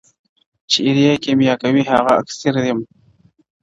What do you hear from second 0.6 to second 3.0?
چي ایرې کېمیا کوي هغه اکسیر یم.!